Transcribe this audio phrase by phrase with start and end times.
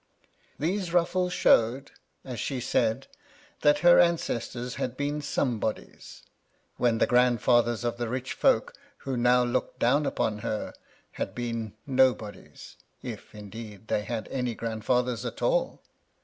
[0.57, 1.91] These ruffles showed,
[2.25, 3.05] as she said,
[3.61, 6.23] that her an cestors had been Somebodies,
[6.77, 8.73] when the grandfathers of the rich folk,
[9.05, 10.73] who now looked down upon her,
[11.11, 12.77] had been Nobodies,—
[13.13, 15.83] if, indeed, they had any grandfathers at all.